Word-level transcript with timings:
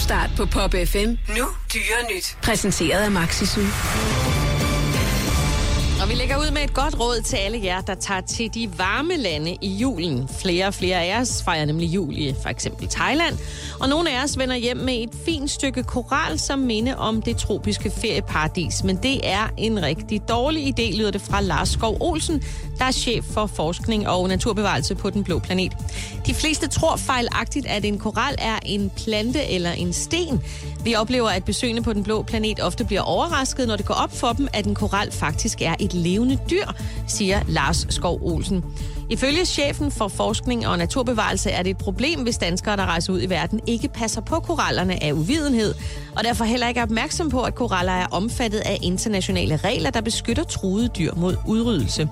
Topstart 0.00 0.30
på 0.36 0.46
Pop 0.46 0.74
FM. 0.86 1.08
Nu 1.38 1.46
dyre 1.74 2.14
nyt. 2.14 2.36
Præsenteret 2.42 3.04
af 3.04 3.10
Maxisu. 3.10 3.60
Vi 6.10 6.14
lægger 6.14 6.36
ud 6.36 6.50
med 6.50 6.62
et 6.62 6.74
godt 6.74 7.00
råd 7.00 7.22
til 7.22 7.36
alle 7.36 7.60
jer, 7.64 7.80
der 7.80 7.94
tager 7.94 8.20
til 8.20 8.54
de 8.54 8.78
varme 8.78 9.16
lande 9.16 9.56
i 9.60 9.68
julen. 9.68 10.28
Flere 10.28 10.66
og 10.66 10.74
flere 10.74 11.04
af 11.04 11.20
os 11.20 11.42
fejrer 11.42 11.64
nemlig 11.64 11.86
jul 11.86 12.18
i 12.18 12.34
for 12.42 12.48
eksempel 12.48 12.88
Thailand. 12.88 13.38
Og 13.80 13.88
nogle 13.88 14.10
af 14.10 14.24
os 14.24 14.38
vender 14.38 14.56
hjem 14.56 14.76
med 14.76 14.94
et 14.94 15.10
fint 15.24 15.50
stykke 15.50 15.82
koral 15.82 16.38
som 16.38 16.58
minde 16.58 16.96
om 16.96 17.22
det 17.22 17.36
tropiske 17.36 17.90
ferieparadis. 17.90 18.84
Men 18.84 18.96
det 18.96 19.20
er 19.22 19.52
en 19.58 19.82
rigtig 19.82 20.28
dårlig 20.28 20.80
idé, 20.80 20.96
lyder 20.96 21.10
det 21.10 21.20
fra 21.20 21.40
Lars 21.40 21.68
Skov 21.68 21.96
Olsen, 22.00 22.42
der 22.78 22.84
er 22.84 22.92
chef 22.92 23.24
for 23.24 23.46
forskning 23.46 24.08
og 24.08 24.28
naturbevarelse 24.28 24.94
på 24.94 25.10
den 25.10 25.24
blå 25.24 25.38
planet. 25.38 25.72
De 26.26 26.34
fleste 26.34 26.68
tror 26.68 26.96
fejlagtigt, 26.96 27.66
at 27.66 27.84
en 27.84 27.98
koral 27.98 28.34
er 28.38 28.58
en 28.66 28.90
plante 28.96 29.44
eller 29.44 29.72
en 29.72 29.92
sten. 29.92 30.40
Vi 30.84 30.94
oplever, 30.94 31.28
at 31.28 31.44
besøgende 31.44 31.82
på 31.82 31.92
den 31.92 32.02
blå 32.02 32.22
planet 32.22 32.60
ofte 32.60 32.84
bliver 32.84 33.02
overrasket, 33.02 33.68
når 33.68 33.76
det 33.76 33.86
går 33.86 33.94
op 33.94 34.16
for 34.16 34.32
dem, 34.32 34.48
at 34.52 34.66
en 34.66 34.74
koral 34.74 35.12
faktisk 35.12 35.62
er 35.62 35.74
et 35.80 35.92
levende 36.00 36.38
dyr, 36.50 36.66
siger 37.06 37.40
Lars 37.48 37.86
Skov 37.88 38.18
Olsen. 38.22 38.64
Ifølge 39.10 39.44
chefen 39.44 39.90
for 39.90 40.08
forskning 40.08 40.66
og 40.66 40.78
naturbevarelse 40.78 41.50
er 41.50 41.62
det 41.62 41.70
et 41.70 41.76
problem, 41.76 42.20
hvis 42.20 42.38
danskere, 42.38 42.76
der 42.76 42.86
rejser 42.86 43.12
ud 43.12 43.22
i 43.22 43.30
verden, 43.30 43.60
ikke 43.66 43.88
passer 43.88 44.20
på 44.20 44.40
korallerne 44.40 45.02
af 45.02 45.12
uvidenhed, 45.12 45.74
og 46.16 46.24
derfor 46.24 46.44
heller 46.44 46.68
ikke 46.68 46.80
er 46.80 46.84
opmærksom 46.84 47.30
på, 47.30 47.42
at 47.42 47.54
koraller 47.54 47.92
er 47.92 48.06
omfattet 48.06 48.58
af 48.58 48.78
internationale 48.82 49.56
regler, 49.56 49.90
der 49.90 50.00
beskytter 50.00 50.44
truede 50.44 50.88
dyr 50.88 51.14
mod 51.14 51.36
udryddelse. 51.46 52.08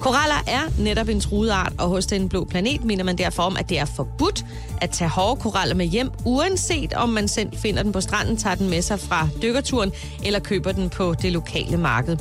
Koraller 0.00 0.44
er 0.46 0.82
netop 0.82 1.08
en 1.08 1.20
truet 1.20 1.50
art, 1.50 1.72
og 1.78 1.88
hos 1.88 2.06
den 2.06 2.28
blå 2.28 2.44
planet 2.44 2.84
mener 2.84 3.04
man 3.04 3.18
derfor 3.18 3.42
om, 3.42 3.56
at 3.56 3.68
det 3.68 3.78
er 3.78 3.84
forbudt 3.84 4.44
at 4.80 4.90
tage 4.90 5.10
hårde 5.10 5.40
koraller 5.40 5.74
med 5.74 5.86
hjem, 5.86 6.10
uanset 6.24 6.92
om 6.92 7.08
man 7.08 7.28
selv 7.28 7.48
finder 7.56 7.82
den 7.82 7.92
på 7.92 8.00
stranden, 8.00 8.36
tager 8.36 8.54
den 8.54 8.70
med 8.70 8.82
sig 8.82 9.00
fra 9.00 9.28
dykkerturen 9.42 9.92
eller 10.24 10.38
køber 10.38 10.72
den 10.72 10.90
på 10.90 11.14
det 11.22 11.32
lokale 11.32 11.76
marked. 11.76 12.16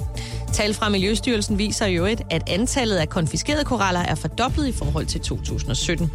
Tal 0.54 0.74
fra 0.74 0.90
Miljøstyrelsen 0.90 1.58
viser 1.58 1.86
jo 1.86 2.06
et, 2.06 2.22
at 2.30 2.50
antallet 2.50 2.96
af 2.96 3.10
konfiskerede 3.10 3.64
koraller 3.64 4.00
er 4.00 4.16
fordoblet 4.16 4.68
i 4.68 4.72
forhold 4.72 5.06
til 5.06 5.22
2017. 5.22 6.12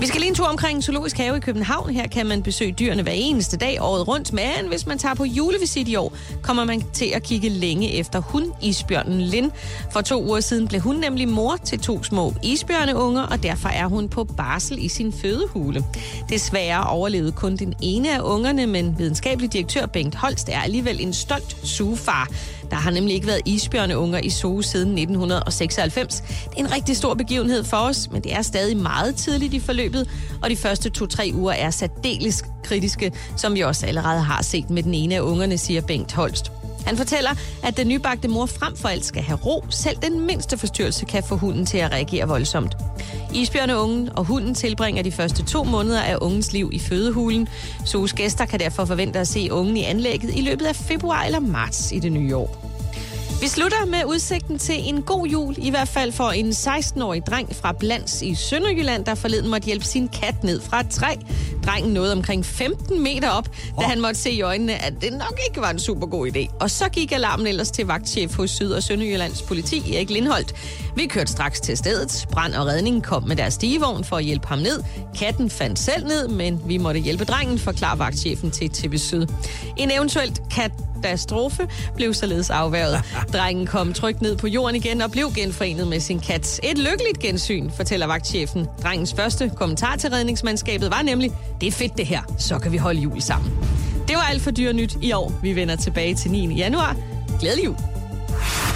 Vi 0.00 0.06
skal 0.06 0.20
lige 0.20 0.28
en 0.28 0.34
tur 0.34 0.46
omkring 0.46 0.84
Zoologisk 0.84 1.16
Have 1.16 1.36
i 1.36 1.40
København. 1.40 1.90
Her 1.90 2.06
kan 2.06 2.26
man 2.26 2.42
besøge 2.42 2.72
dyrene 2.72 3.02
hver 3.02 3.12
eneste 3.12 3.56
dag 3.56 3.78
året 3.80 4.08
rundt. 4.08 4.32
Men 4.32 4.68
hvis 4.68 4.86
man 4.86 4.98
tager 4.98 5.14
på 5.14 5.24
julevisit 5.24 5.88
i 5.88 5.96
år, 5.96 6.12
kommer 6.42 6.64
man 6.64 6.82
til 6.92 7.12
at 7.14 7.22
kigge 7.22 7.48
længe 7.48 7.94
efter 7.94 8.20
hun, 8.20 8.52
isbjørnen 8.62 9.20
Lin. 9.20 9.50
For 9.92 10.00
to 10.00 10.24
uger 10.24 10.40
siden 10.40 10.68
blev 10.68 10.80
hun 10.80 10.96
nemlig 10.96 11.28
mor 11.28 11.56
til 11.64 11.78
to 11.78 12.02
små 12.02 12.34
isbjørneunger, 12.42 13.22
og 13.22 13.42
derfor 13.42 13.68
er 13.68 13.86
hun 13.86 14.08
på 14.08 14.24
barsel 14.24 14.84
i 14.84 14.88
sin 14.88 15.12
fødehule. 15.12 15.84
Desværre 16.28 16.84
overlevede 16.84 17.32
kun 17.32 17.56
den 17.56 17.74
ene 17.82 18.14
af 18.16 18.20
ungerne, 18.20 18.66
men 18.66 18.98
videnskabelig 18.98 19.52
direktør 19.52 19.86
Bengt 19.86 20.14
Holst 20.14 20.48
er 20.48 20.60
alligevel 20.60 21.00
en 21.00 21.12
stolt 21.12 21.56
sugefar. 21.62 22.28
Der 22.70 22.76
har 22.76 22.90
nemlig 22.90 23.14
ikke 23.14 23.26
været 23.26 23.40
isbjørneunger 23.44 24.18
i 24.18 24.30
zoo 24.30 24.62
siden 24.62 24.88
1996. 24.88 26.20
Det 26.20 26.56
er 26.56 26.60
en 26.60 26.72
rigtig 26.72 26.96
stor 26.96 27.14
begivenhed 27.14 27.64
for 27.64 27.76
os, 27.76 28.10
men 28.10 28.22
det 28.22 28.34
er 28.34 28.42
stadig 28.42 28.76
meget 28.76 29.14
tidligt 29.14 29.54
i 29.54 29.60
forløbet, 29.60 29.87
og 30.42 30.50
de 30.50 30.56
første 30.56 30.90
to-tre 30.90 31.30
uger 31.34 31.52
er 31.52 31.70
særdeles 31.70 32.44
kritiske, 32.64 33.12
som 33.36 33.54
vi 33.54 33.60
også 33.60 33.86
allerede 33.86 34.20
har 34.20 34.42
set 34.42 34.70
med 34.70 34.82
den 34.82 34.94
ene 34.94 35.14
af 35.16 35.20
ungerne, 35.20 35.58
siger 35.58 35.80
Bengt 35.80 36.12
Holst. 36.12 36.52
Han 36.86 36.96
fortæller, 36.96 37.30
at 37.62 37.76
den 37.76 37.88
nybagte 37.88 38.28
mor 38.28 38.46
frem 38.46 38.76
for 38.76 38.88
alt 38.88 39.04
skal 39.04 39.22
have 39.22 39.38
ro. 39.38 39.64
Selv 39.70 39.96
den 40.02 40.20
mindste 40.26 40.58
forstyrrelse 40.58 41.04
kan 41.04 41.22
få 41.22 41.36
hunden 41.36 41.66
til 41.66 41.78
at 41.78 41.92
reagere 41.92 42.28
voldsomt. 42.28 42.76
Isbjørneungen 43.34 44.08
og 44.16 44.24
hunden 44.24 44.54
tilbringer 44.54 45.02
de 45.02 45.12
første 45.12 45.44
to 45.44 45.64
måneder 45.64 46.02
af 46.02 46.16
ungens 46.20 46.52
liv 46.52 46.70
i 46.72 46.78
fødehulen. 46.78 47.48
So's 47.80 48.14
gæster 48.14 48.44
kan 48.44 48.60
derfor 48.60 48.84
forvente 48.84 49.18
at 49.18 49.28
se 49.28 49.48
ungen 49.52 49.76
i 49.76 49.84
anlægget 49.84 50.36
i 50.36 50.40
løbet 50.40 50.66
af 50.66 50.76
februar 50.76 51.22
eller 51.22 51.40
marts 51.40 51.92
i 51.92 51.98
det 51.98 52.12
nye 52.12 52.36
år. 52.36 52.77
Vi 53.40 53.48
slutter 53.48 53.86
med 53.86 54.04
udsigten 54.06 54.58
til 54.58 54.88
en 54.88 55.02
god 55.02 55.26
jul, 55.26 55.54
i 55.58 55.70
hvert 55.70 55.88
fald 55.88 56.12
for 56.12 56.30
en 56.30 56.48
16-årig 56.48 57.26
dreng 57.26 57.56
fra 57.56 57.72
Blands 57.72 58.22
i 58.22 58.34
Sønderjylland, 58.34 59.04
der 59.04 59.14
forleden 59.14 59.50
måtte 59.50 59.66
hjælpe 59.66 59.84
sin 59.84 60.08
kat 60.08 60.44
ned 60.44 60.60
fra 60.60 60.80
et 60.80 60.88
træ. 60.90 61.14
Drengen 61.66 61.92
nåede 61.92 62.12
omkring 62.12 62.46
15 62.46 63.02
meter 63.02 63.30
op, 63.30 63.48
da 63.80 63.84
han 63.84 64.00
måtte 64.00 64.20
se 64.20 64.30
i 64.30 64.42
øjnene, 64.42 64.84
at 64.84 64.92
det 65.00 65.12
nok 65.12 65.40
ikke 65.48 65.60
var 65.60 65.70
en 65.70 65.78
super 65.78 66.06
god 66.06 66.28
idé. 66.28 66.56
Og 66.60 66.70
så 66.70 66.88
gik 66.88 67.12
alarmen 67.12 67.46
ellers 67.46 67.70
til 67.70 67.86
vagtchef 67.86 68.36
hos 68.36 68.50
Syd- 68.50 68.72
og 68.72 68.82
Sønderjyllands 68.82 69.42
politi, 69.42 69.94
Erik 69.96 70.10
Lindholdt. 70.10 70.54
Vi 70.96 71.06
kørte 71.06 71.32
straks 71.32 71.60
til 71.60 71.76
stedet. 71.76 72.26
Brand 72.32 72.54
og 72.54 72.66
redning 72.66 73.02
kom 73.02 73.22
med 73.22 73.36
deres 73.36 73.54
stigevogn 73.54 74.04
for 74.04 74.16
at 74.16 74.24
hjælpe 74.24 74.46
ham 74.48 74.58
ned. 74.58 74.82
Katten 75.18 75.50
fandt 75.50 75.78
selv 75.78 76.06
ned, 76.06 76.28
men 76.28 76.60
vi 76.66 76.78
måtte 76.78 77.00
hjælpe 77.00 77.24
drengen, 77.24 77.58
forklarer 77.58 77.96
vagtchefen 77.96 78.50
til 78.50 78.70
TV 78.70 78.98
Syd. 78.98 79.26
En 79.76 79.90
eventuelt 79.90 80.42
katastrofe 81.02 81.68
blev 81.94 82.14
således 82.14 82.50
afværget. 82.50 83.02
Drengen 83.32 83.66
kom 83.66 83.92
trygt 83.92 84.22
ned 84.22 84.36
på 84.36 84.46
jorden 84.46 84.76
igen 84.76 85.00
og 85.00 85.10
blev 85.10 85.32
genforenet 85.34 85.88
med 85.88 86.00
sin 86.00 86.20
kat. 86.20 86.60
Et 86.62 86.78
lykkeligt 86.78 87.18
gensyn, 87.20 87.70
fortæller 87.70 88.06
vagtchefen. 88.06 88.66
Drengens 88.82 89.14
første 89.14 89.52
kommentar 89.56 89.96
til 89.96 90.10
redningsmandskabet 90.10 90.90
var 90.90 91.02
nemlig, 91.02 91.32
det 91.60 91.66
er 91.66 91.72
fedt 91.72 91.96
det 91.96 92.06
her, 92.06 92.22
så 92.38 92.58
kan 92.58 92.72
vi 92.72 92.76
holde 92.76 93.00
jul 93.00 93.22
sammen. 93.22 93.52
Det 94.08 94.16
var 94.16 94.22
alt 94.22 94.42
for 94.42 94.50
dyre 94.50 94.72
nyt 94.72 94.96
i 95.02 95.12
år. 95.12 95.32
Vi 95.42 95.56
vender 95.56 95.76
tilbage 95.76 96.14
til 96.14 96.30
9. 96.30 96.54
januar. 96.54 96.96
Glædelig 97.40 97.64
jul. 97.64 97.76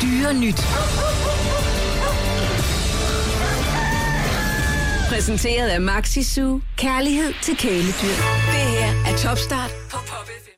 Dyre 0.03 0.35
nyt. 0.35 0.61
Præsenteret 5.09 5.69
af 5.69 5.81
Maxisu. 5.81 6.61
Kærlighed 6.77 7.33
til 7.43 7.57
kæledyr. 7.57 8.09
Det 8.53 8.65
her 8.79 8.95
er 9.07 9.17
Topstart 9.17 9.71
på 9.91 9.97
Pop. 9.97 10.43